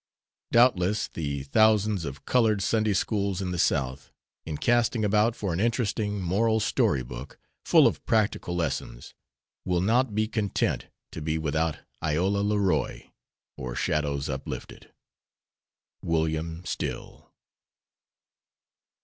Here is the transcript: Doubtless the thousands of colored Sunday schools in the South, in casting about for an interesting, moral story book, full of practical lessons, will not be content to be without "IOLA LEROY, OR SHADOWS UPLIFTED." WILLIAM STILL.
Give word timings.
Doubtless 0.51 1.07
the 1.07 1.43
thousands 1.43 2.05
of 2.05 2.25
colored 2.25 2.63
Sunday 2.63 2.93
schools 2.93 3.39
in 3.39 3.51
the 3.51 3.59
South, 3.59 4.11
in 4.47 4.57
casting 4.57 5.05
about 5.05 5.35
for 5.35 5.53
an 5.53 5.59
interesting, 5.59 6.19
moral 6.21 6.59
story 6.59 7.03
book, 7.03 7.37
full 7.63 7.85
of 7.85 8.03
practical 8.07 8.55
lessons, 8.55 9.13
will 9.63 9.79
not 9.79 10.15
be 10.15 10.27
content 10.27 10.87
to 11.11 11.21
be 11.21 11.37
without 11.37 11.77
"IOLA 12.01 12.41
LEROY, 12.43 13.11
OR 13.57 13.75
SHADOWS 13.75 14.27
UPLIFTED." 14.27 14.91
WILLIAM 16.01 16.65
STILL. 16.65 17.31